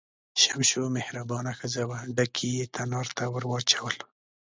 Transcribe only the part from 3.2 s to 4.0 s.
ور واچول.